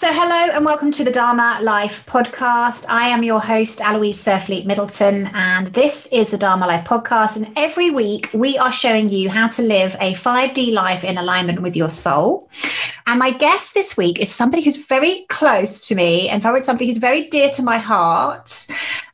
[0.00, 2.86] So, hello and welcome to the Dharma Life podcast.
[2.88, 7.36] I am your host, Aloise Surfleet Middleton, and this is the Dharma Life podcast.
[7.36, 11.60] And every week we are showing you how to live a 5D life in alignment
[11.60, 12.48] with your soul.
[13.10, 16.98] And my guest this week is somebody who's very close to me and somebody who's
[16.98, 18.68] very dear to my heart.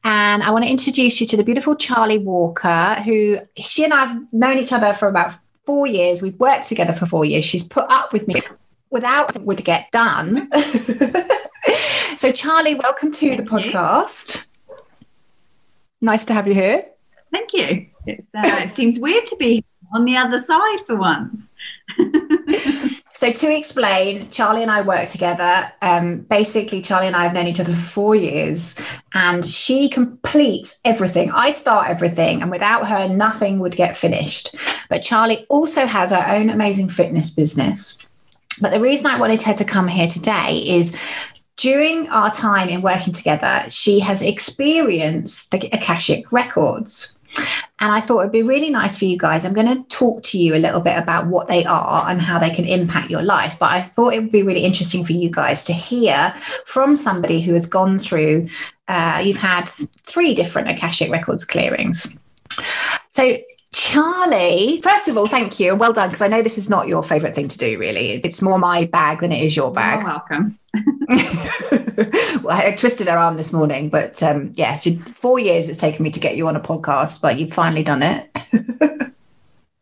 [0.05, 4.05] And I want to introduce you to the beautiful Charlie Walker, who she and I
[4.05, 5.33] have known each other for about
[5.65, 6.21] four years.
[6.21, 7.47] We've worked together for four years.
[7.47, 8.43] She's put up with me
[8.91, 10.51] without would get done.
[12.19, 14.47] so, Charlie, welcome to Thank the podcast.
[14.69, 14.77] You.
[16.03, 16.85] Nice to have you here.
[17.33, 17.87] Thank you.
[18.07, 21.41] Uh, it seems weird to be on the other side for once.
[23.17, 25.73] so to explain, Charlie and I work together.
[25.81, 28.79] Um, basically, Charlie and I have known each other for four years,
[29.15, 31.31] and she completes everything.
[31.31, 34.55] I start everything, and without her, nothing would get finished.
[34.91, 37.99] But Charlie also has her own amazing fitness business.
[38.61, 40.95] But the reason I wanted her to come here today is
[41.57, 47.16] during our time in working together, she has experienced the Akashic records.
[47.79, 49.45] And I thought it'd be really nice for you guys.
[49.45, 52.39] I'm going to talk to you a little bit about what they are and how
[52.39, 53.57] they can impact your life.
[53.59, 56.35] But I thought it would be really interesting for you guys to hear
[56.65, 58.49] from somebody who has gone through,
[58.89, 62.17] uh, you've had three different Akashic records clearings.
[63.11, 63.39] So
[63.77, 65.75] Charlie, first of all, thank you.
[65.75, 68.13] Well done, because I know this is not your favorite thing to do, really.
[68.13, 70.01] It's more my bag than it is your bag.
[70.01, 70.59] You're welcome.
[72.43, 76.03] well, I twisted her arm this morning, but um, yeah, so four years it's taken
[76.05, 79.15] me to get you on a podcast, but you've finally done it.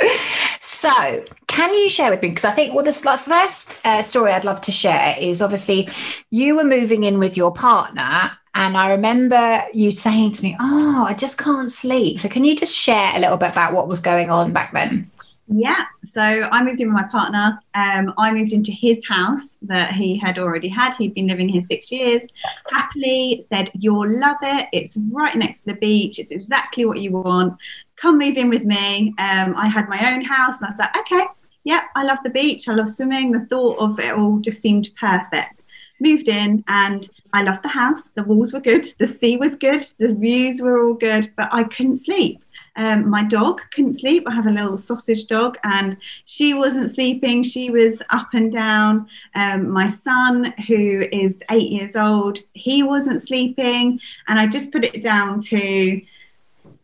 [0.61, 2.31] so, can you share with me?
[2.31, 5.89] Because I think well, the first uh, story I'd love to share is obviously
[6.33, 11.05] you were moving in with your partner and I remember you saying to me, Oh,
[11.09, 12.21] I just can't sleep.
[12.21, 15.11] So, can you just share a little bit about what was going on back then?
[15.49, 15.85] Yeah.
[16.05, 17.59] So, I moved in with my partner.
[17.75, 20.95] Um, I moved into his house that he had already had.
[20.95, 22.23] He'd been living here six years.
[22.71, 24.69] Happily said, You'll love it.
[24.73, 26.21] It's right next to the beach.
[26.21, 27.59] It's exactly what you want.
[27.97, 29.15] Come move in with me.
[29.19, 30.61] Um, I had my own house.
[30.61, 31.27] And I was like, Okay,
[31.65, 32.69] yeah, I love the beach.
[32.69, 33.33] I love swimming.
[33.33, 35.64] The thought of it all just seemed perfect
[36.01, 38.11] moved in and I loved the house.
[38.11, 41.65] The walls were good, the sea was good, the views were all good, but I
[41.65, 42.45] couldn't sleep.
[42.77, 44.25] Um, my dog couldn't sleep.
[44.27, 47.43] I have a little sausage dog, and she wasn't sleeping.
[47.43, 49.07] She was up and down.
[49.35, 54.01] Um, my son, who is eight years old, he wasn't sleeping.
[54.27, 56.01] And I just put it down to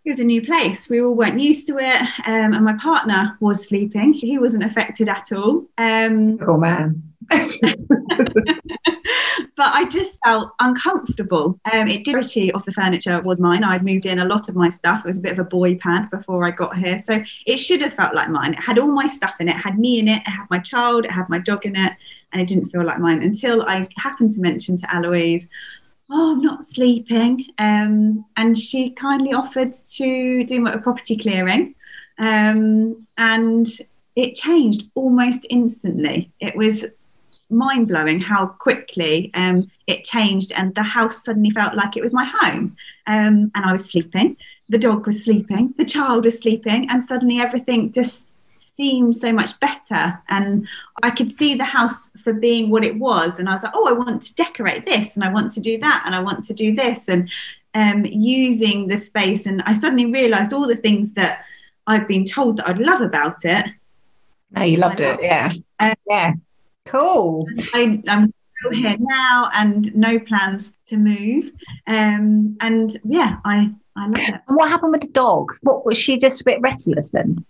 [0.04, 0.88] it was a new place.
[0.88, 2.02] We all weren't used to it.
[2.26, 4.14] Um, and my partner was sleeping.
[4.14, 5.66] He wasn't affected at all.
[5.76, 7.02] Um, oh, man.
[7.28, 7.44] but
[9.58, 11.60] I just felt uncomfortable.
[11.70, 13.62] Um, it did of the furniture was mine.
[13.62, 15.04] I'd moved in a lot of my stuff.
[15.04, 17.82] It was a bit of a boy pad before I got here, so it should
[17.82, 18.54] have felt like mine.
[18.54, 19.56] It had all my stuff in it.
[19.56, 20.22] it had me in it.
[20.26, 21.04] It had my child.
[21.04, 21.92] It had my dog in it,
[22.32, 25.46] and it didn't feel like mine until I happened to mention to Aloise.
[26.12, 27.46] Oh, I'm not sleeping.
[27.58, 31.74] Um, and she kindly offered to do a property clearing.
[32.18, 33.68] Um, and
[34.16, 36.30] it changed almost instantly.
[36.40, 36.84] It was
[37.48, 42.12] mind blowing how quickly um, it changed, and the house suddenly felt like it was
[42.12, 42.76] my home.
[43.06, 44.36] Um, and I was sleeping,
[44.68, 48.29] the dog was sleeping, the child was sleeping, and suddenly everything just
[48.76, 50.20] seemed so much better.
[50.28, 50.66] And
[51.02, 53.38] I could see the house for being what it was.
[53.38, 55.78] And I was like, oh, I want to decorate this, and I want to do
[55.78, 57.30] that, and I want to do this, and
[57.74, 59.46] um, using the space.
[59.46, 61.44] And I suddenly realized all the things that
[61.86, 63.66] I've been told that I'd love about it.
[64.52, 65.52] No, you loved it, yeah.
[65.78, 66.32] Um, yeah.
[66.86, 67.46] Cool.
[67.72, 71.52] I, am still here now and no plans to move.
[71.86, 74.40] Um, and yeah, I, I love it.
[74.48, 75.52] And what happened with the dog?
[75.62, 77.44] What was she just a bit restless then?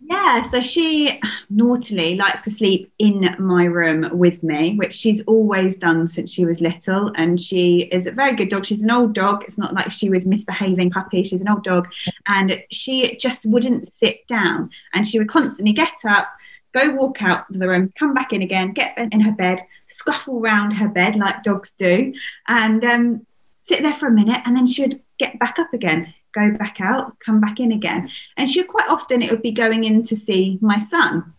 [0.00, 1.20] Yeah, so she
[1.50, 6.46] naughtily likes to sleep in my room with me, which she's always done since she
[6.46, 7.12] was little.
[7.16, 8.64] And she is a very good dog.
[8.64, 9.42] She's an old dog.
[9.42, 11.24] It's not like she was misbehaving puppy.
[11.24, 11.88] She's an old dog.
[12.26, 14.70] And she just wouldn't sit down.
[14.94, 16.28] And she would constantly get up,
[16.72, 20.40] go walk out of the room, come back in again, get in her bed, scuffle
[20.40, 22.14] round her bed like dogs do,
[22.46, 23.26] and um,
[23.60, 26.78] sit there for a minute, and then she would get back up again, go back
[26.80, 28.10] out, come back in again.
[28.36, 31.32] And she quite often it would be going in to see my son.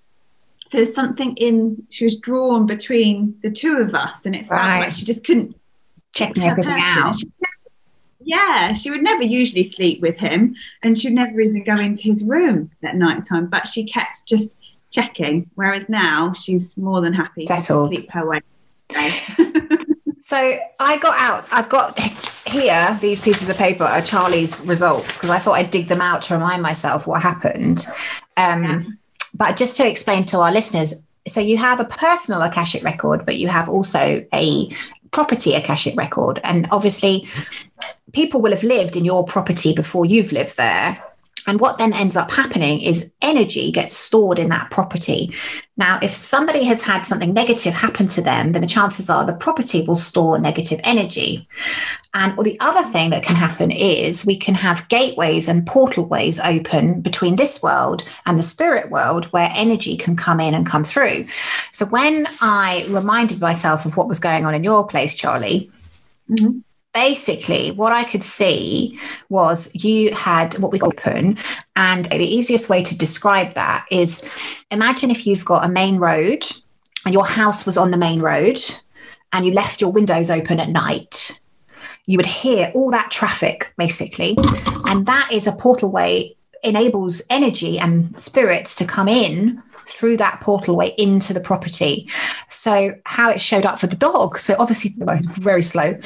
[0.68, 4.80] So something in she was drawn between the two of us, and it felt right.
[4.82, 5.56] like she just couldn't
[6.14, 7.16] check everything out.
[7.16, 7.28] She
[8.22, 12.24] yeah, she would never usually sleep with him, and she'd never even go into his
[12.24, 13.48] room at night time.
[13.48, 14.56] But she kept just
[14.92, 15.50] checking.
[15.56, 17.92] Whereas now she's more than happy Settled.
[17.92, 18.42] to sleep her way.
[20.30, 21.98] So I got out, I've got
[22.50, 26.24] here these pieces of paper are Charlie's results because I thought I'd dig them out
[26.24, 27.86] to remind myself what happened.
[28.38, 28.84] Um, Yeah.
[29.36, 33.38] But just to explain to our listeners, so you have a personal Akashic record, but
[33.38, 34.70] you have also a
[35.12, 36.40] property Akashic record.
[36.44, 37.28] And obviously,
[38.12, 41.04] people will have lived in your property before you've lived there.
[41.48, 45.34] And what then ends up happening is energy gets stored in that property.
[45.78, 49.34] Now, if somebody has had something negative happen to them, then the chances are the
[49.34, 51.48] property will store negative energy.
[52.14, 56.06] And or the other thing that can happen is we can have gateways and portal
[56.06, 60.66] ways open between this world and the spirit world where energy can come in and
[60.66, 61.28] come through.
[61.72, 65.72] So when I reminded myself of what was going on in your place, Charlie,
[66.30, 66.62] Mhm.
[66.94, 69.00] Basically what I could see
[69.30, 71.38] was you had what we call open.
[71.76, 74.30] And the easiest way to describe that is
[74.72, 76.46] imagine if you've got a main road
[77.06, 78.60] and your house was on the main road
[79.32, 81.42] and you left your windows open at night.
[82.06, 84.36] You would hear all that traffic basically.
[84.86, 90.40] And that is a portal way enables energy and spirits to come in through that
[90.42, 92.10] portal way into the property.
[92.50, 94.40] So how it showed up for the dog.
[94.40, 96.00] So obviously well, it's very slow,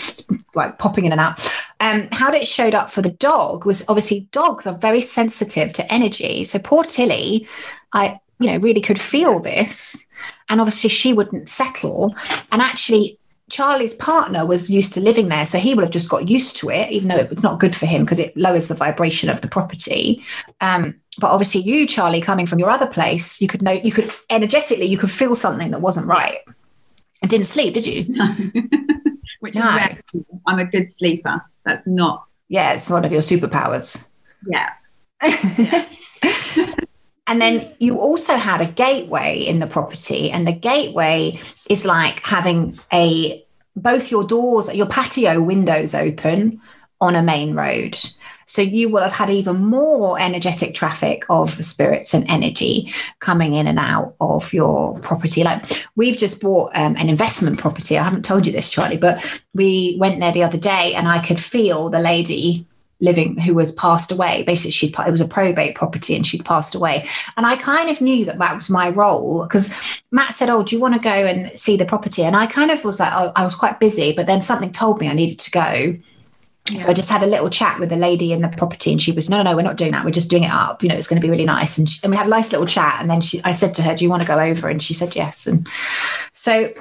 [0.56, 1.39] like popping in and out.
[1.80, 5.94] Um, how it showed up for the dog was obviously dogs are very sensitive to
[5.94, 6.45] energy.
[6.45, 7.47] So poor Tilly,
[7.91, 10.06] I you know really could feel this,
[10.50, 12.15] and obviously she wouldn't settle.
[12.51, 13.19] And actually,
[13.50, 16.69] Charlie's partner was used to living there, so he would have just got used to
[16.69, 19.41] it, even though it was not good for him because it lowers the vibration of
[19.41, 20.24] the property.
[20.62, 24.12] Um, but obviously, you, Charlie, coming from your other place, you could know, you could
[24.30, 26.39] energetically, you could feel something that wasn't right,
[27.21, 28.04] and didn't sleep, did you?
[29.39, 29.75] Which is No.
[29.75, 30.00] rare.
[30.48, 31.42] I'm a good sleeper.
[31.65, 32.25] That's not.
[32.48, 34.07] Yeah, it's one of your superpowers.
[34.48, 34.69] Yeah.
[37.25, 41.39] And then you also had a gateway in the property, and the gateway
[41.69, 43.44] is like having a
[43.77, 46.62] both your doors, your patio windows open
[47.00, 47.98] on a main road.
[48.45, 53.68] So you will have had even more energetic traffic of spirits and energy coming in
[53.68, 55.44] and out of your property.
[55.44, 57.98] Like we've just bought um, an investment property.
[57.98, 59.24] I haven't told you this, Charlie, but
[59.54, 62.68] we went there the other day, and I could feel the lady
[63.00, 64.44] living who was passed away.
[64.44, 67.07] Basically, she'd it was a probate property, and she'd passed away.
[67.38, 70.75] And I kind of knew that that was my role because Matt said, "Oh, do
[70.75, 73.31] you want to go and see the property?" And I kind of was like, "Oh,
[73.36, 75.98] I was quite busy," but then something told me I needed to go.
[76.77, 79.12] So I just had a little chat with the lady in the property, and she
[79.12, 80.06] was, "No, no, no, we're not doing that.
[80.06, 80.81] We're just doing it up.
[80.81, 82.51] You know, it's going to be really nice." And, she, and we had a nice
[82.54, 83.01] little chat.
[83.01, 84.94] And then she, I said to her, "Do you want to go over?" And she
[84.94, 85.45] said yes.
[85.45, 85.68] And
[86.33, 86.71] so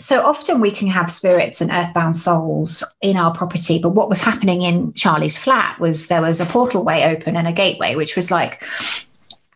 [0.00, 4.22] so often we can have spirits and earthbound souls in our property but what was
[4.22, 8.16] happening in charlie's flat was there was a portal way open and a gateway which
[8.16, 8.64] was like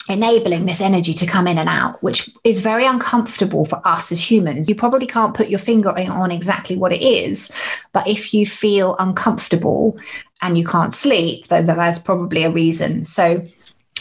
[0.08, 4.30] enabling this energy to come in and out which is very uncomfortable for us as
[4.30, 4.68] humans.
[4.68, 7.54] You probably can't put your finger on exactly what it is
[7.92, 9.98] but if you feel uncomfortable
[10.42, 13.04] and you can't sleep then there's probably a reason.
[13.04, 13.46] So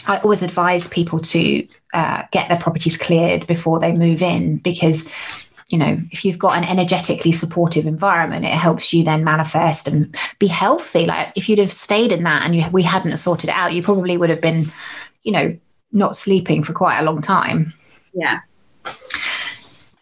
[0.06, 5.10] I always advise people to uh, get their properties cleared before they move in because
[5.70, 10.14] you know if you've got an energetically supportive environment it helps you then manifest and
[10.38, 11.06] be healthy.
[11.06, 13.82] Like if you'd have stayed in that and you, we hadn't sorted it out you
[13.82, 14.70] probably would have been
[15.22, 15.56] you know
[15.94, 17.72] not sleeping for quite a long time
[18.12, 18.40] Yeah.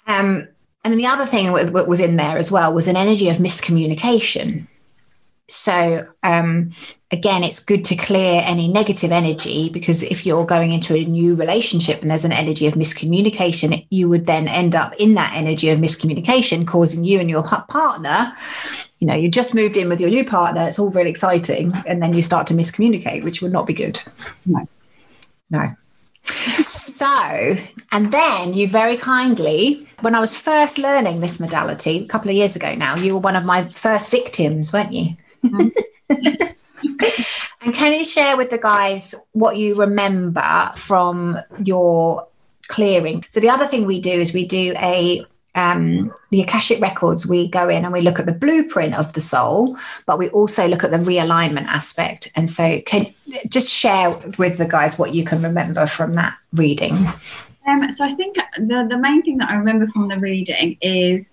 [0.06, 0.48] um,
[0.84, 3.36] and then the other thing that was in there as well was an energy of
[3.36, 4.66] miscommunication.
[5.48, 6.72] So um,
[7.12, 11.36] again, it's good to clear any negative energy because if you're going into a new
[11.36, 15.68] relationship and there's an energy of miscommunication, you would then end up in that energy
[15.68, 18.32] of miscommunication, causing you and your partner.
[18.98, 20.66] You know, you just moved in with your new partner.
[20.66, 24.00] It's all really exciting, and then you start to miscommunicate, which would not be good.
[24.46, 24.66] No.
[25.50, 25.74] No.
[26.68, 27.56] So,
[27.90, 32.36] and then you very kindly, when I was first learning this modality a couple of
[32.36, 35.16] years ago now, you were one of my first victims, weren't you?
[35.44, 35.68] Mm-hmm.
[37.62, 42.26] and can you share with the guys what you remember from your
[42.68, 43.24] clearing?
[43.30, 47.48] So, the other thing we do is we do a um, the Akashic records, we
[47.48, 50.82] go in and we look at the blueprint of the soul, but we also look
[50.82, 52.30] at the realignment aspect.
[52.34, 53.12] And so, can
[53.48, 57.06] just share with the guys what you can remember from that reading.
[57.66, 61.28] Um, so I think the, the main thing that I remember from the reading is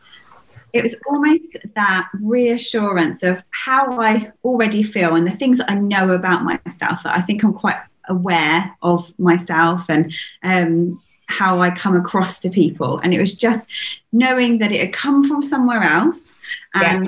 [0.73, 6.11] it was almost that reassurance of how I already feel and the things I know
[6.11, 11.95] about myself that I think I'm quite aware of myself and um, how I come
[11.95, 12.99] across to people.
[12.99, 13.67] And it was just
[14.11, 16.33] knowing that it had come from somewhere else
[16.73, 17.07] and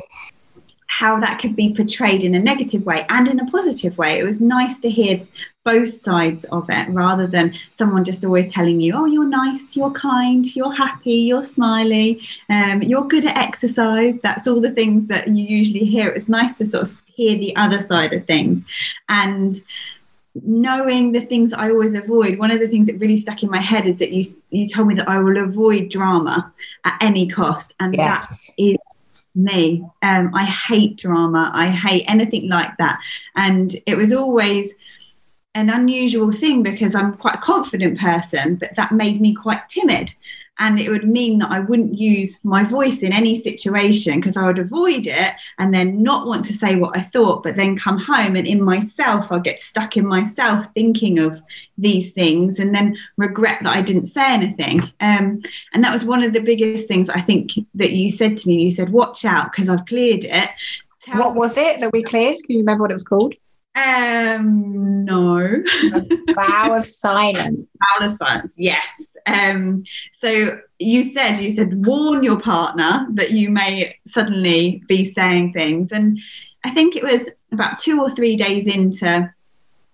[0.88, 4.20] how that could be portrayed in a negative way and in a positive way.
[4.20, 5.26] It was nice to hear
[5.64, 9.92] both sides of it rather than someone just always telling you, oh, you're nice, you're
[9.92, 14.20] kind, you're happy, you're smiley, um, you're good at exercise.
[14.22, 16.10] That's all the things that you usually hear.
[16.10, 18.64] It was nice to sort of hear the other side of things.
[19.10, 19.54] And
[20.36, 23.60] knowing the things I always avoid, one of the things that really stuck in my
[23.60, 26.54] head is that you you told me that I will avoid drama
[26.86, 27.74] at any cost.
[27.80, 28.48] And yes.
[28.48, 28.78] that is
[29.36, 29.86] me.
[30.02, 31.52] Um, I hate drama.
[31.54, 33.00] I hate anything like that.
[33.36, 34.72] And it was always
[35.54, 40.14] an unusual thing because I'm quite a confident person, but that made me quite timid.
[40.62, 44.46] And it would mean that I wouldn't use my voice in any situation because I
[44.46, 47.98] would avoid it and then not want to say what I thought, but then come
[47.98, 51.42] home and in myself, I'll get stuck in myself thinking of
[51.80, 54.82] these things and then regret that I didn't say anything.
[55.00, 55.42] Um,
[55.74, 58.62] and that was one of the biggest things I think that you said to me.
[58.62, 60.50] You said, Watch out because I've cleared it.
[61.02, 62.38] Tell what was it that we cleared?
[62.38, 63.34] Can you remember what it was called?
[63.74, 65.64] Um, no.
[66.34, 67.68] vow of silence.
[68.00, 68.56] Vow of silence.
[68.58, 69.16] Yes.
[69.26, 75.54] Um, so you said you said warn your partner that you may suddenly be saying
[75.54, 76.20] things, and
[76.66, 79.32] I think it was about two or three days into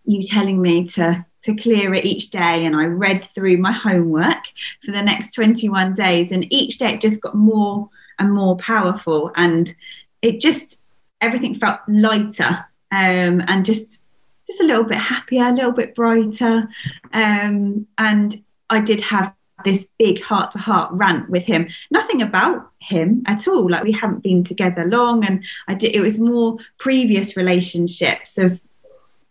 [0.05, 4.43] you telling me to to clear it each day and I read through my homework
[4.83, 9.31] for the next 21 days and each day it just got more and more powerful
[9.35, 9.73] and
[10.21, 10.81] it just
[11.21, 14.03] everything felt lighter um, and just
[14.47, 16.69] just a little bit happier, a little bit brighter.
[17.11, 18.35] Um, and
[18.69, 19.33] I did have
[19.65, 21.67] this big heart to heart rant with him.
[21.91, 23.69] Nothing about him at all.
[23.69, 25.95] Like we haven't been together long, and I did.
[25.95, 28.59] It was more previous relationships of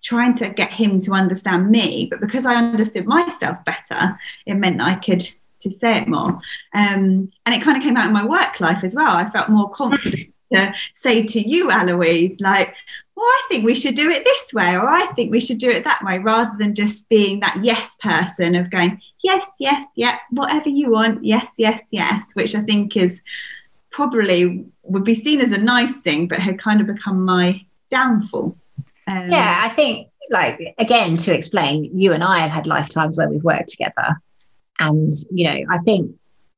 [0.02, 2.06] trying to get him to understand me.
[2.10, 5.28] But because I understood myself better, it meant that I could
[5.60, 6.38] to say it more.
[6.74, 9.16] Um, and it kind of came out in my work life as well.
[9.16, 12.74] I felt more confident to say to you, Aloise, like,
[13.16, 15.70] well, I think we should do it this way, or I think we should do
[15.70, 20.18] it that way, rather than just being that yes person of going, yes, yes, yeah,
[20.30, 23.22] whatever you want, yes, yes, yes, which I think is
[23.90, 28.54] probably would be seen as a nice thing, but had kind of become my downfall.
[29.08, 33.30] Um, yeah, I think, like, again, to explain, you and I have had lifetimes where
[33.30, 34.20] we've worked together.
[34.78, 36.14] And, you know, I think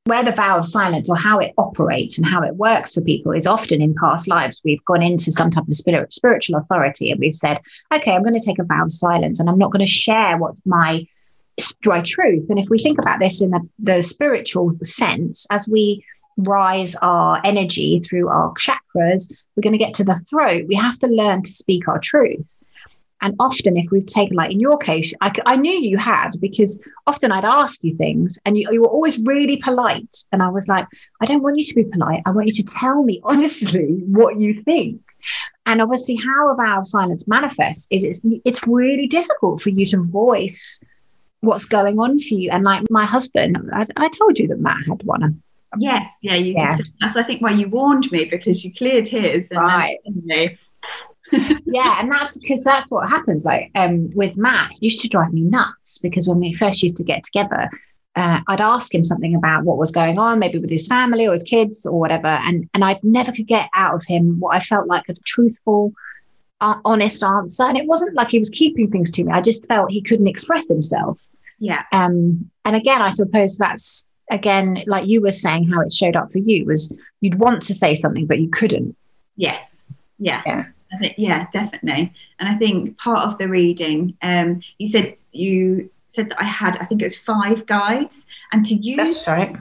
[0.08, 3.32] where the vow of silence or how it operates and how it works for people
[3.32, 4.60] is often in past lives.
[4.64, 7.60] We've gone into some type of spirit, spiritual authority and we've said
[7.94, 10.36] okay i'm going to take a vow of silence and i'm not going to share
[10.38, 11.06] what's my
[11.84, 12.48] my truth.
[12.48, 16.04] And if we think about this in the, the spiritual sense as we
[16.36, 20.66] rise our energy through our chakras we're going to get to the throat.
[20.68, 22.46] We have to learn to speak our truth
[23.20, 26.80] and often, if we've taken, like in your case, I, I knew you had because
[27.06, 30.24] often I'd ask you things and you, you were always really polite.
[30.30, 30.86] And I was like,
[31.20, 32.22] I don't want you to be polite.
[32.26, 35.02] I want you to tell me honestly what you think.
[35.66, 39.84] And obviously, how a vow of silence manifests is it's, it's really difficult for you
[39.86, 40.82] to voice
[41.40, 42.50] what's going on for you.
[42.50, 45.42] And like my husband, I, I told you that Matt had one.
[45.76, 46.76] Yes, yeah, you yeah.
[46.76, 46.86] Did.
[47.00, 49.48] That's I think why you warned me because you cleared his.
[49.50, 49.98] And right.
[50.24, 50.56] Then,
[51.32, 53.44] yeah, and that's because that's what happens.
[53.44, 57.04] Like um, with Matt, used to drive me nuts because when we first used to
[57.04, 57.68] get together,
[58.16, 61.32] uh, I'd ask him something about what was going on, maybe with his family or
[61.32, 64.60] his kids or whatever, and and I never could get out of him what I
[64.60, 65.92] felt like a truthful,
[66.60, 67.64] uh, honest answer.
[67.64, 69.32] And it wasn't like he was keeping things to me.
[69.32, 71.18] I just felt he couldn't express himself.
[71.58, 71.82] Yeah.
[71.92, 72.50] Um.
[72.64, 76.38] And again, I suppose that's again like you were saying how it showed up for
[76.38, 78.96] you was you'd want to say something but you couldn't.
[79.36, 79.84] Yes.
[80.18, 80.42] Yeah.
[80.46, 80.64] Yeah
[81.16, 82.12] yeah, definitely.
[82.38, 86.78] And I think part of the reading, um, you said you said that I had,
[86.78, 88.96] I think it was five guides, and to use.
[88.96, 89.56] That's right.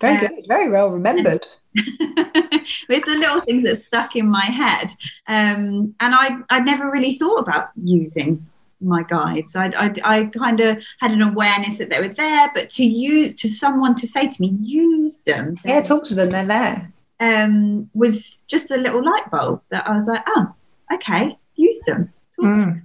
[0.00, 0.46] Very um, good.
[0.48, 1.46] Very well remembered.
[1.74, 4.92] it's the little things that stuck in my head,
[5.28, 8.46] um, and I I never really thought about using
[8.80, 9.54] my guides.
[9.56, 13.34] I, I, I kind of had an awareness that they were there, but to use
[13.36, 15.56] to someone to say to me, use them.
[15.64, 16.30] Yeah, talk to them.
[16.30, 16.92] They're there.
[17.20, 20.54] Um, was just a little light bulb that I was like, oh,
[20.92, 22.12] okay, use them.
[22.38, 22.82] Mm.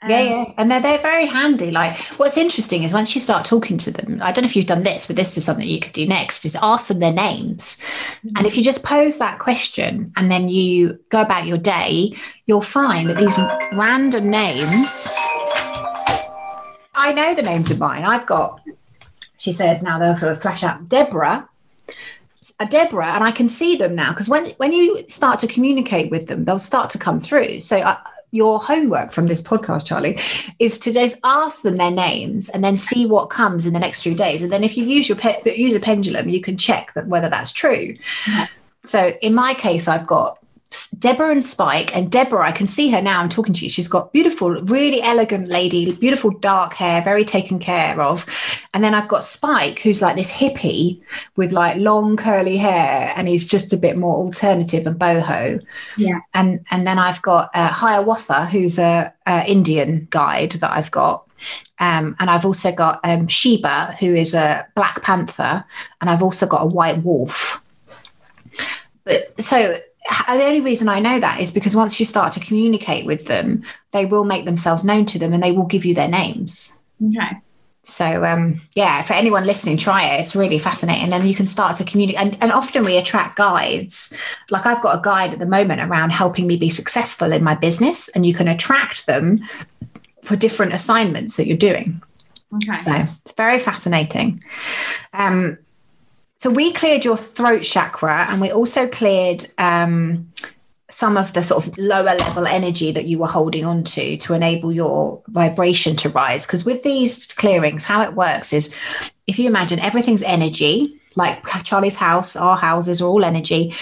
[0.00, 1.72] Um, yeah, yeah, and they're they're very handy.
[1.72, 4.66] Like, what's interesting is once you start talking to them, I don't know if you've
[4.66, 7.82] done this, but this is something you could do next: is ask them their names.
[8.18, 8.36] Mm-hmm.
[8.36, 12.14] And if you just pose that question and then you go about your day,
[12.46, 13.36] you'll find that these
[13.72, 15.08] random names.
[16.94, 18.04] I know the names of mine.
[18.04, 18.60] I've got.
[19.36, 21.48] She says now they'll for a flash out Deborah,
[22.68, 26.26] Deborah, and I can see them now because when when you start to communicate with
[26.28, 27.60] them, they'll start to come through.
[27.60, 27.98] So uh,
[28.30, 30.18] your homework from this podcast, Charlie,
[30.58, 34.02] is to just ask them their names and then see what comes in the next
[34.02, 34.42] few days.
[34.42, 37.28] And then if you use your pe- use a pendulum, you can check that whether
[37.28, 37.96] that's true.
[38.84, 40.37] So in my case, I've got
[40.98, 43.20] Deborah and Spike, and Deborah, I can see her now.
[43.20, 43.70] I'm talking to you.
[43.70, 48.26] She's got beautiful, really elegant lady, beautiful dark hair, very taken care of.
[48.74, 51.00] And then I've got Spike, who's like this hippie
[51.36, 55.64] with like long curly hair, and he's just a bit more alternative and boho.
[55.96, 56.18] Yeah.
[56.34, 61.24] And and then I've got uh, Hiawatha, who's a, a Indian guide that I've got.
[61.78, 65.64] Um, and I've also got um, Sheba, who is a Black Panther,
[66.00, 67.62] and I've also got a White Wolf.
[69.04, 69.78] But so
[70.08, 73.62] the only reason I know that is because once you start to communicate with them,
[73.92, 76.80] they will make themselves known to them and they will give you their names.
[77.02, 77.38] Okay.
[77.84, 80.20] So um, yeah, for anyone listening, try it.
[80.20, 81.04] It's really fascinating.
[81.04, 82.20] And then you can start to communicate.
[82.20, 84.16] And, and often we attract guides.
[84.50, 87.54] Like I've got a guide at the moment around helping me be successful in my
[87.54, 89.40] business, and you can attract them
[90.22, 92.02] for different assignments that you're doing.
[92.54, 92.76] Okay.
[92.76, 94.42] So it's very fascinating.
[95.14, 95.58] Um,
[96.38, 100.32] so we cleared your throat chakra and we also cleared um,
[100.88, 104.34] some of the sort of lower level energy that you were holding on to to
[104.34, 106.46] enable your vibration to rise.
[106.46, 108.74] Because with these clearings, how it works is
[109.26, 113.74] if you imagine everything's energy, like Charlie's house, our houses are all energy.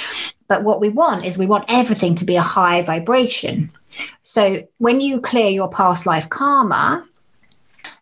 [0.48, 3.70] But what we want is we want everything to be a high vibration.
[4.22, 7.06] So when you clear your past life karma,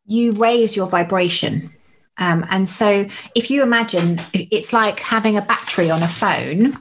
[0.06, 1.72] you raise your vibration.
[2.18, 6.76] Um, and so if you imagine it's like having a battery on a phone,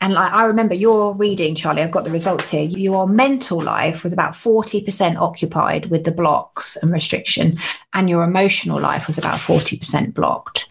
[0.00, 2.62] and like I remember your reading, Charlie, I've got the results here.
[2.62, 7.58] Your mental life was about 40% occupied with the blocks and restriction,
[7.92, 10.66] and your emotional life was about 40% blocked.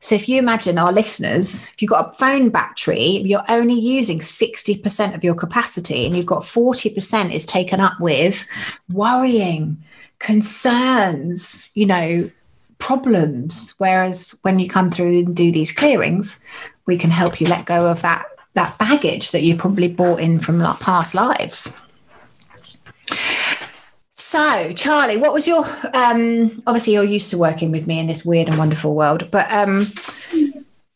[0.00, 4.20] So if you imagine our listeners, if you've got a phone battery, you're only using
[4.20, 8.46] 60% of your capacity, and you've got 40% is taken up with
[8.90, 9.82] worrying,
[10.18, 12.30] concerns, you know,
[12.80, 13.74] problems.
[13.78, 16.44] Whereas when you come through and do these clearings,
[16.86, 20.40] we can help you let go of that that baggage that you probably brought in
[20.40, 21.78] from past lives.
[24.14, 28.24] So, Charlie, what was your um obviously you're used to working with me in this
[28.24, 29.92] weird and wonderful world, but um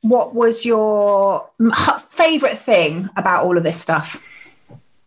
[0.01, 1.49] what was your
[2.11, 4.53] favorite thing about all of this stuff?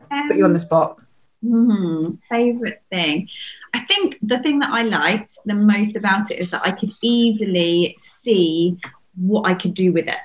[0.09, 0.99] Um, Put you on the spot.
[1.41, 3.29] Hmm, favorite thing.
[3.77, 6.91] I think the thing that I liked the most about it is that I could
[7.03, 8.75] easily see
[9.15, 10.23] what I could do with it.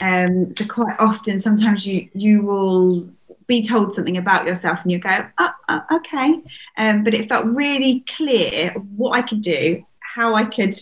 [0.00, 3.08] Um, so quite often, sometimes you you will
[3.46, 6.40] be told something about yourself and you go, oh, oh, okay.
[6.76, 10.74] Um, but it felt really clear what I could do, how I could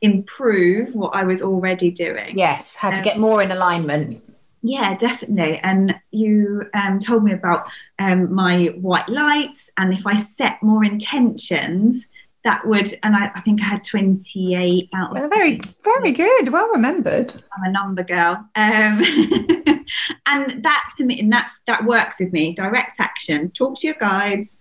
[0.00, 2.36] improve what I was already doing.
[2.36, 4.20] Yes, how to um, get more in alignment.
[4.66, 5.58] Yeah, definitely.
[5.58, 7.68] And you um, told me about
[8.00, 12.04] um, my white lights, and if I set more intentions,
[12.42, 16.48] that would, and I, I think I had 28 out of well, very, very good.
[16.48, 17.32] Well remembered.
[17.56, 18.44] I'm a number girl.
[18.56, 19.02] Um,
[20.26, 22.52] and that to me, and that's that works with me.
[22.52, 23.52] Direct action.
[23.52, 24.56] Talk to your guides.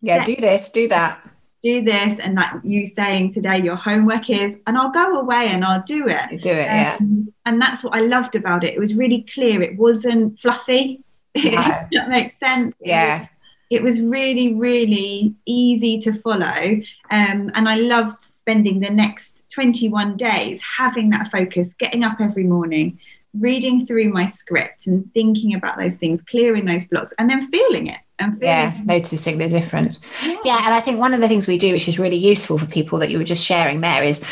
[0.00, 1.22] Yeah, set, do this, do that
[1.62, 5.64] do this and like you saying today your homework is and i'll go away and
[5.64, 6.42] i'll do it.
[6.42, 6.96] Do it yeah.
[6.98, 8.74] Um, and that's what i loved about it.
[8.74, 9.62] It was really clear.
[9.62, 11.02] It wasn't fluffy.
[11.36, 11.86] No.
[11.92, 12.74] that makes sense.
[12.80, 13.28] Yeah.
[13.70, 16.80] it was really really easy to follow.
[17.10, 22.44] Um, and i loved spending the next 21 days having that focus getting up every
[22.44, 22.98] morning
[23.38, 27.86] reading through my script and thinking about those things clearing those blocks and then feeling
[27.86, 30.36] it and feeling yeah noticing the difference yeah.
[30.44, 32.66] yeah and i think one of the things we do which is really useful for
[32.66, 34.24] people that you were just sharing there is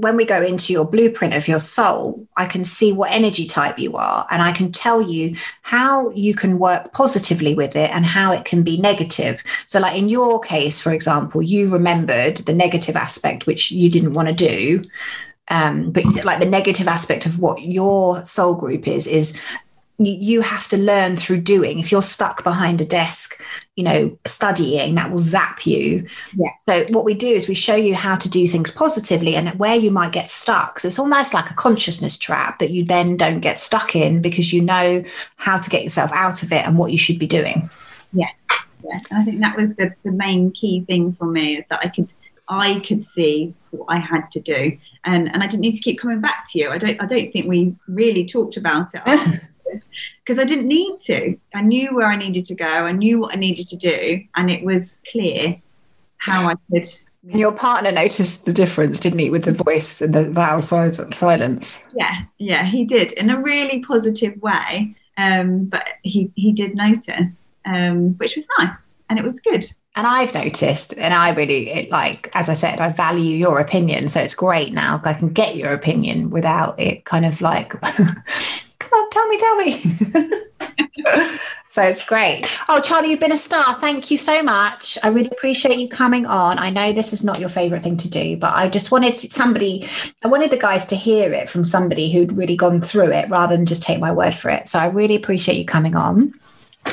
[0.00, 3.78] when we go into your blueprint of your soul, I can see what energy type
[3.78, 8.06] you are, and I can tell you how you can work positively with it and
[8.06, 9.42] how it can be negative.
[9.66, 14.14] So, like in your case, for example, you remembered the negative aspect, which you didn't
[14.14, 14.84] want to do.
[15.50, 19.38] Um, but like the negative aspect of what your soul group is, is
[19.98, 21.78] you have to learn through doing.
[21.78, 23.42] If you're stuck behind a desk,
[23.76, 26.06] you know, studying, that will zap you.
[26.34, 26.50] Yeah.
[26.60, 29.76] So what we do is we show you how to do things positively and where
[29.76, 30.80] you might get stuck.
[30.80, 34.54] So it's almost like a consciousness trap that you then don't get stuck in because
[34.54, 35.04] you know
[35.36, 37.68] how to get yourself out of it and what you should be doing.
[38.14, 38.34] Yes.
[38.82, 39.02] Yes.
[39.10, 42.08] I think that was the, the main key thing for me is that I could
[42.48, 44.76] I could see what I had to do.
[45.04, 46.70] And and I didn't need to keep coming back to you.
[46.70, 49.40] I don't I don't think we really talked about it.
[50.24, 51.36] because I didn't need to.
[51.54, 52.64] I knew where I needed to go.
[52.64, 55.60] I knew what I needed to do, and it was clear
[56.18, 56.88] how I could.
[57.28, 61.82] And your partner noticed the difference, didn't he, with the voice and the vowel silence?
[61.94, 64.94] Yeah, yeah, he did in a really positive way.
[65.16, 70.06] Um, but he he did notice, um, which was nice, and it was good and
[70.06, 74.08] I've noticed, and I really it, like, as I said, I value your opinion.
[74.08, 75.00] So it's great now.
[75.04, 79.56] I can get your opinion without it kind of like come on, tell me, tell
[79.56, 80.40] me.
[81.70, 82.48] So it's great.
[82.68, 83.76] Oh, Charlie, you've been a star.
[83.76, 84.98] Thank you so much.
[85.04, 86.58] I really appreciate you coming on.
[86.58, 89.88] I know this is not your favorite thing to do, but I just wanted somebody,
[90.24, 93.56] I wanted the guys to hear it from somebody who'd really gone through it rather
[93.56, 94.66] than just take my word for it.
[94.66, 96.34] So I really appreciate you coming on.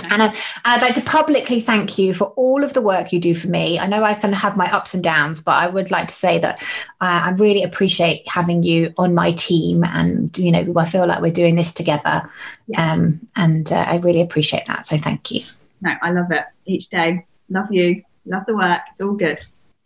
[0.10, 0.22] And,
[0.66, 3.48] I, would like to publicly thank you for all of the work you do for
[3.48, 3.80] me.
[3.80, 6.40] I know I can have my ups and downs, but I would like to say
[6.40, 6.62] that
[7.02, 9.84] uh, I really appreciate having you on my team.
[9.86, 12.30] And, you know, I feel like we're doing this together.
[12.78, 14.86] Um, and uh, I really appreciate that.
[14.86, 15.44] So thank you.
[15.82, 17.26] No, I love it each day.
[17.50, 18.04] Love you.
[18.26, 18.82] Love the work.
[18.90, 19.40] It's all good.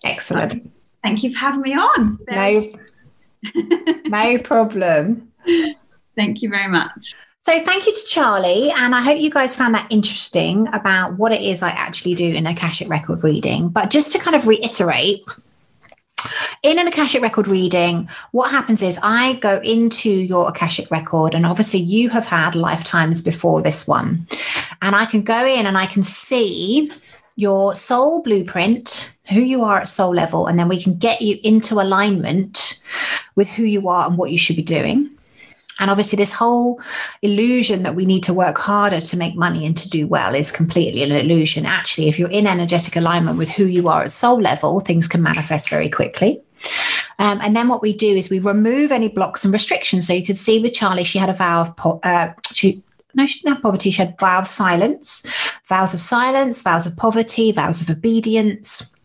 [0.03, 0.71] Excellent.
[1.03, 2.19] Thank you for having me on.
[2.27, 2.71] No,
[4.07, 5.31] no problem.
[6.15, 7.15] Thank you very much.
[7.43, 8.69] So, thank you to Charlie.
[8.69, 12.31] And I hope you guys found that interesting about what it is I actually do
[12.31, 13.69] in Akashic record reading.
[13.69, 15.23] But just to kind of reiterate,
[16.61, 21.47] in an Akashic record reading, what happens is I go into your Akashic record, and
[21.47, 24.27] obviously you have had lifetimes before this one.
[24.83, 26.91] And I can go in and I can see
[27.37, 31.39] your soul blueprint, who you are at soul level, and then we can get you
[31.43, 32.83] into alignment
[33.35, 35.09] with who you are and what you should be doing.
[35.79, 36.79] And obviously, this whole
[37.21, 40.51] illusion that we need to work harder to make money and to do well is
[40.51, 41.65] completely an illusion.
[41.65, 45.21] Actually, if you're in energetic alignment with who you are at soul level, things can
[45.21, 46.41] manifest very quickly.
[47.19, 50.07] Um, and then what we do is we remove any blocks and restrictions.
[50.07, 52.81] So you could see with Charlie, she had a vow of po- uh, she,
[53.13, 53.91] no, she didn't have poverty.
[53.91, 55.25] She had vow of silence,
[55.65, 58.95] vows of silence, vows of poverty, vows of obedience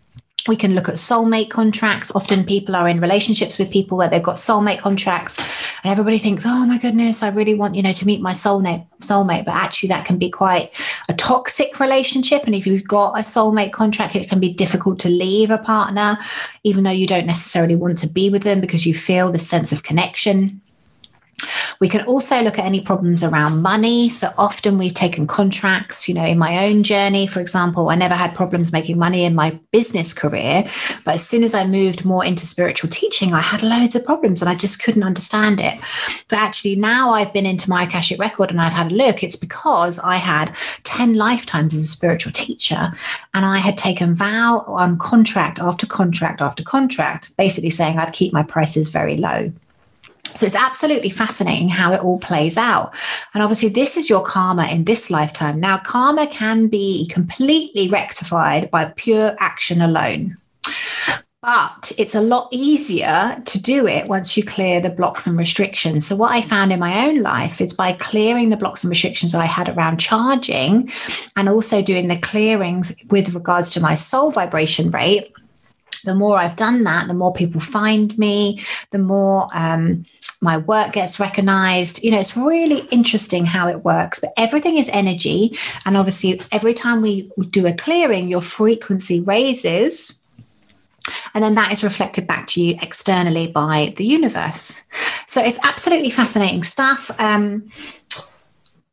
[0.49, 2.15] we can look at soulmate contracts.
[2.15, 6.45] Often people are in relationships with people where they've got soulmate contracts and everybody thinks,
[6.47, 9.45] oh my goodness, I really want, you know, to meet my soulmate soulmate.
[9.45, 10.73] But actually that can be quite
[11.09, 12.45] a toxic relationship.
[12.45, 16.19] And if you've got a soulmate contract, it can be difficult to leave a partner,
[16.65, 19.73] even though you don't necessarily want to be with them because you feel this sense
[19.73, 20.61] of connection.
[21.81, 24.09] We can also look at any problems around money.
[24.09, 28.15] So often we've taken contracts, you know, in my own journey, for example, I never
[28.15, 30.69] had problems making money in my business career.
[31.05, 34.41] But as soon as I moved more into spiritual teaching, I had loads of problems
[34.41, 35.79] and I just couldn't understand it.
[36.29, 39.37] But actually, now I've been into my Akashic record and I've had a look, it's
[39.37, 42.93] because I had 10 lifetimes as a spiritual teacher
[43.35, 48.33] and I had taken vow um, contract after contract after contract, basically saying I'd keep
[48.33, 49.53] my prices very low.
[50.35, 52.95] So it's absolutely fascinating how it all plays out.
[53.33, 55.61] And obviously, this is your karma in this lifetime.
[55.61, 60.37] Now, karma can be completely rectified by pure action alone.
[61.43, 66.05] But it's a lot easier to do it once you clear the blocks and restrictions.
[66.05, 69.31] So, what I found in my own life is by clearing the blocks and restrictions
[69.31, 70.91] that I had around charging
[71.37, 75.33] and also doing the clearings with regards to my soul vibration rate,
[76.05, 80.05] the more I've done that, the more people find me, the more um,
[80.41, 82.03] my work gets recognized.
[82.03, 85.59] You know, it's really interesting how it works, but everything is energy.
[85.85, 90.21] And obviously, every time we do a clearing, your frequency raises.
[91.35, 94.85] And then that is reflected back to you externally by the universe.
[95.27, 97.11] So it's absolutely fascinating stuff.
[97.19, 97.71] Um,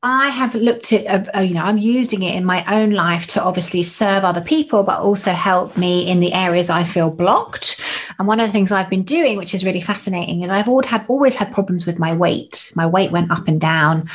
[0.06, 3.42] I have looked at, uh, you know, I'm using it in my own life to
[3.42, 7.82] obviously serve other people, but also help me in the areas I feel blocked.
[8.20, 10.90] And one of the things I've been doing, which is really fascinating, is I've always
[10.90, 12.74] had always had problems with my weight.
[12.76, 14.10] My weight went up and down.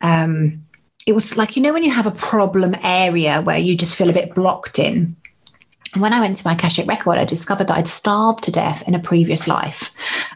[0.00, 0.64] Um,
[1.04, 4.10] it was like you know when you have a problem area where you just feel
[4.10, 5.16] a bit blocked in.
[5.96, 8.94] When I went to my Akashic record, I discovered that I'd starved to death in
[8.94, 9.94] a previous life.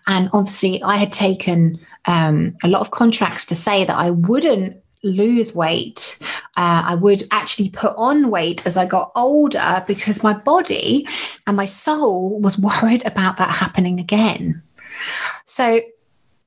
[0.09, 4.83] And obviously, I had taken um, a lot of contracts to say that I wouldn't
[5.03, 6.19] lose weight.
[6.57, 11.07] Uh, I would actually put on weight as I got older because my body
[11.47, 14.63] and my soul was worried about that happening again.
[15.45, 15.81] So,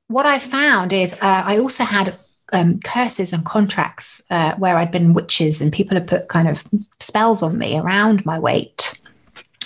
[0.08, 2.18] what I found is uh, I also had
[2.52, 6.66] um, curses and contracts uh, where I'd been witches and people had put kind of
[7.00, 8.91] spells on me around my weight.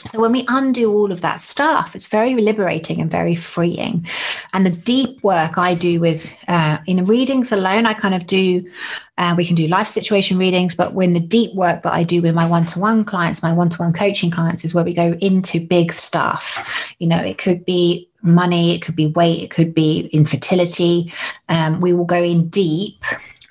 [0.06, 4.06] So when we undo all of that stuff, it's very liberating and very freeing.
[4.54, 8.70] And the deep work I do with uh, in readings alone, I kind of do.
[9.18, 12.22] Uh, we can do life situation readings, but when the deep work that I do
[12.22, 16.94] with my one-to-one clients, my one-to-one coaching clients, is where we go into big stuff.
[17.00, 21.14] You know, it could be money, it could be weight, it could be infertility.
[21.48, 23.06] Um, we will go in deep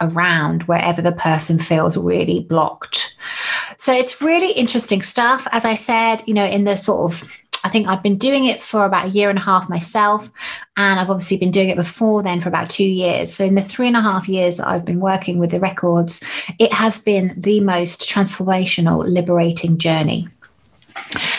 [0.05, 3.17] around wherever the person feels really blocked.
[3.79, 5.47] So it's really interesting stuff.
[5.53, 8.63] As I said, you know, in the sort of I think I've been doing it
[8.63, 10.31] for about a year and a half myself.
[10.77, 13.33] And I've obviously been doing it before then for about two years.
[13.33, 16.23] So, in the three and a half years that I've been working with the records,
[16.59, 20.29] it has been the most transformational, liberating journey.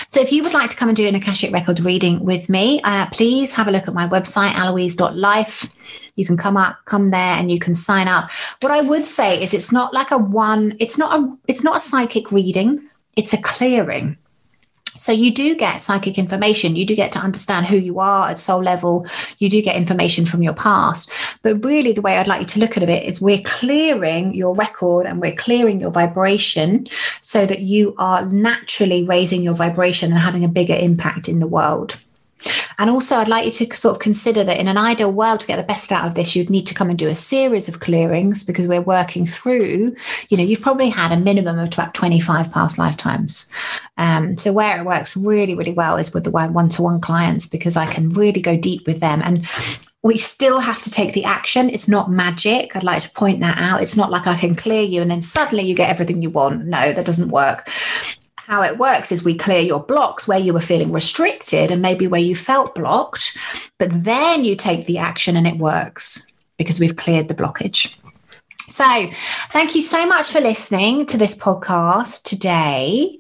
[0.08, 2.82] So, if you would like to come and do an Akashic record reading with me,
[2.84, 5.71] uh, please have a look at my website, aloise.life
[6.15, 8.32] You can come up, come there, and you can sign up.
[8.62, 11.78] What I would say is it's not like a one, it's not a it's not
[11.78, 14.17] a psychic reading, it's a clearing.
[14.97, 16.75] So you do get psychic information.
[16.75, 19.06] You do get to understand who you are at soul level.
[19.39, 21.12] You do get information from your past.
[21.41, 24.56] But really, the way I'd like you to look at it is we're clearing your
[24.56, 26.88] record and we're clearing your vibration
[27.21, 31.47] so that you are naturally raising your vibration and having a bigger impact in the
[31.47, 31.99] world.
[32.78, 35.48] And also, I'd like you to sort of consider that in an ideal world, to
[35.48, 37.80] get the best out of this, you'd need to come and do a series of
[37.80, 39.95] clearings because we're working through,
[40.30, 43.50] you know, you've probably had a minimum of about 25 past lifetimes.
[43.98, 47.48] Um, so, where it works really, really well is with the one to one clients
[47.48, 49.21] because I can really go deep with them.
[49.24, 49.48] And
[50.04, 51.69] we still have to take the action.
[51.69, 52.76] It's not magic.
[52.76, 53.82] I'd like to point that out.
[53.82, 56.65] It's not like I can clear you and then suddenly you get everything you want.
[56.65, 57.69] No, that doesn't work
[58.48, 62.06] how it works is we clear your blocks where you were feeling restricted and maybe
[62.06, 63.36] where you felt blocked,
[63.80, 66.28] but then you take the action and it works
[66.58, 67.96] because we've cleared the blockage.
[68.67, 69.10] So,
[69.51, 73.15] thank you so much for listening to this podcast today.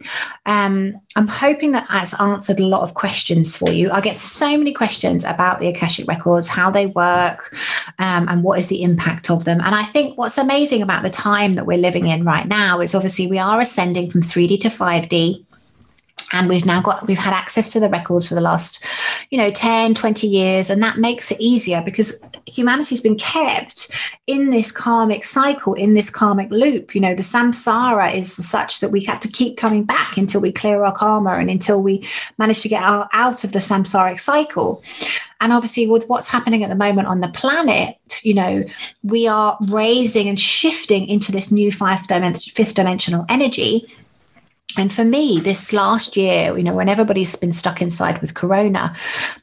[0.47, 3.91] Um, I'm hoping that has answered a lot of questions for you.
[3.91, 7.55] I get so many questions about the Akashic Records, how they work,
[7.99, 9.61] um, and what is the impact of them.
[9.61, 12.95] And I think what's amazing about the time that we're living in right now is
[12.95, 15.45] obviously we are ascending from 3D to 5D
[16.31, 18.85] and we've now got we've had access to the records for the last
[19.29, 20.69] you know 10 20 years.
[20.69, 23.91] And that makes it easier because humanity's been kept
[24.27, 26.95] in this karmic cycle in this karmic loop.
[26.95, 30.51] You know the samsara is such that we have to keep coming back until we
[30.51, 32.07] clear our karma and until we
[32.37, 34.83] manage to get our, out of the samsaric cycle.
[35.41, 38.63] And obviously with what's happening at the moment on the planet you know
[39.03, 43.85] we are raising and shifting into this new five dimension, fifth dimensional energy
[44.77, 48.93] and for me, this last year, you know, when everybody's been stuck inside with Corona,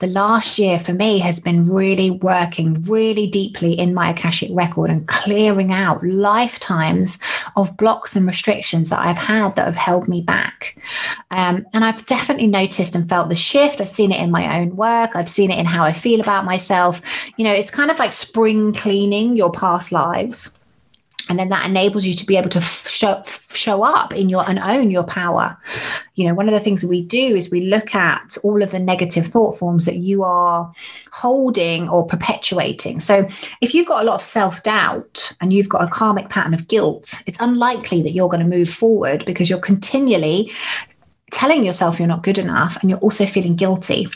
[0.00, 4.90] the last year for me has been really working really deeply in my Akashic record
[4.90, 7.18] and clearing out lifetimes
[7.56, 10.76] of blocks and restrictions that I've had that have held me back.
[11.30, 13.80] Um, and I've definitely noticed and felt the shift.
[13.80, 16.44] I've seen it in my own work, I've seen it in how I feel about
[16.44, 17.00] myself.
[17.38, 20.58] You know, it's kind of like spring cleaning your past lives
[21.28, 24.58] and then that enables you to be able to show, show up in your and
[24.58, 25.56] own your power.
[26.14, 28.78] You know one of the things we do is we look at all of the
[28.78, 30.72] negative thought forms that you are
[31.12, 33.00] holding or perpetuating.
[33.00, 33.28] So
[33.60, 37.22] if you've got a lot of self-doubt and you've got a karmic pattern of guilt
[37.26, 40.50] it's unlikely that you're going to move forward because you're continually
[41.30, 44.08] telling yourself you're not good enough and you're also feeling guilty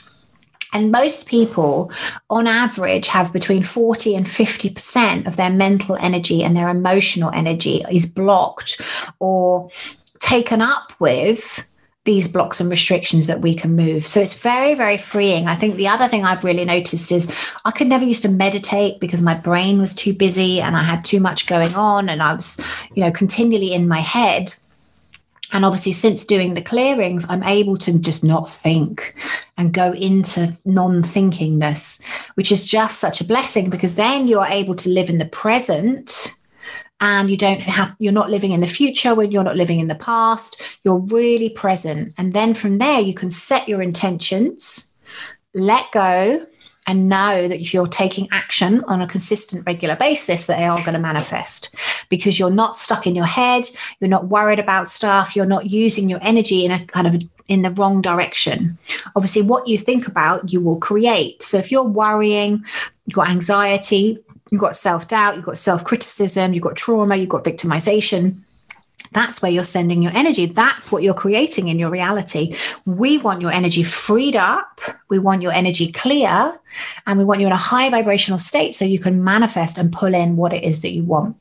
[0.77, 1.91] and most people,
[2.29, 7.83] on average, have between 40 and 50% of their mental energy and their emotional energy
[7.91, 8.79] is blocked
[9.19, 9.71] or
[10.21, 11.67] taken up with
[12.05, 14.07] these blocks and restrictions that we can move.
[14.07, 15.49] So it's very, very freeing.
[15.49, 17.33] I think the other thing I've really noticed is
[17.65, 21.07] I could never used to meditate because my brain was too busy and I had
[21.07, 22.61] too much going on and I was,
[22.95, 24.55] you know, continually in my head
[25.53, 29.15] and obviously since doing the clearings i'm able to just not think
[29.57, 32.05] and go into non-thinkingness
[32.35, 36.35] which is just such a blessing because then you're able to live in the present
[37.01, 39.89] and you don't have you're not living in the future when you're not living in
[39.89, 40.63] the past.
[40.83, 42.15] You're really present.
[42.17, 44.97] And then from there you can set your intentions
[45.57, 46.47] let go
[46.87, 50.79] and know that if you're taking action on a consistent, regular basis, that they are
[50.79, 51.75] going to manifest
[52.09, 53.69] because you're not stuck in your head,
[54.01, 57.63] you're not worried about stuff, you're not using your energy in a kind of in
[57.63, 58.79] the wrong direction.
[59.15, 61.43] Obviously, what you think about, you will create.
[61.43, 62.65] So if you're worrying,
[63.07, 64.19] you've got anxiety,
[64.51, 68.43] you've got self doubt, you've got self criticism, you've got trauma, you've got victimization
[69.17, 70.45] that's where you're sending your energy.
[70.45, 72.55] That's what you're creating in your reality.
[72.85, 74.79] We want your energy freed up.
[75.09, 76.59] We want your energy clear.
[77.07, 80.15] And we want you in a high vibrational state so you can manifest and pull
[80.15, 81.37] in what it is that you want.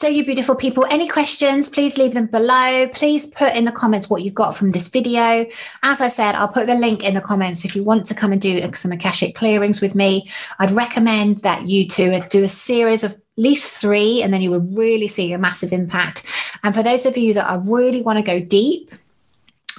[0.00, 2.88] So, you beautiful people, any questions, please leave them below.
[2.92, 5.46] Please put in the comments what you got from this video.
[5.84, 8.32] As I said, I'll put the link in the comments if you want to come
[8.32, 10.28] and do some Akashic clearings with me.
[10.58, 14.60] I'd recommend that you two do a series of least three, and then you will
[14.60, 16.24] really see a massive impact.
[16.62, 18.90] And for those of you that are really want to go deep,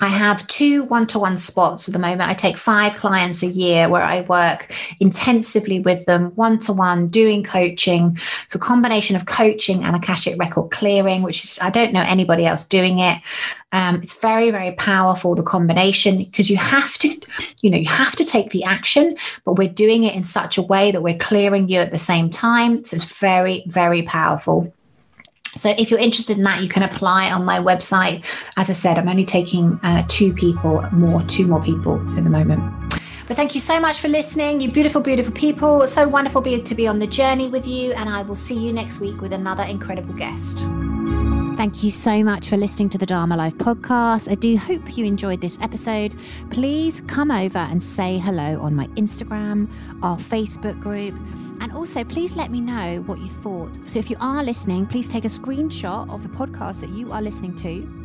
[0.02, 2.30] I have two one to one spots at the moment.
[2.30, 7.08] I take five clients a year where I work intensively with them, one to one,
[7.08, 8.20] doing coaching.
[8.50, 12.66] So, combination of coaching and Akashic record clearing, which is, I don't know anybody else
[12.66, 13.22] doing it.
[13.72, 17.18] Um, it's very, very powerful, the combination, because you have to,
[17.62, 20.62] you know, you have to take the action, but we're doing it in such a
[20.62, 22.84] way that we're clearing you at the same time.
[22.84, 24.74] So, it's very, very powerful.
[25.56, 28.24] So if you're interested in that, you can apply on my website.
[28.58, 32.30] As I said, I'm only taking uh, two people more, two more people at the
[32.30, 32.62] moment.
[33.28, 35.82] But thank you so much for listening, you beautiful, beautiful people.
[35.82, 37.94] It's so wonderful to be on the journey with you.
[37.94, 40.60] And I will see you next week with another incredible guest.
[41.56, 44.30] Thank you so much for listening to the Dharma Life podcast.
[44.30, 46.14] I do hope you enjoyed this episode.
[46.52, 49.72] Please come over and say hello on my Instagram,
[50.04, 51.16] our Facebook group,
[51.62, 53.74] and also please let me know what you thought.
[53.90, 57.22] So if you are listening, please take a screenshot of the podcast that you are
[57.22, 58.05] listening to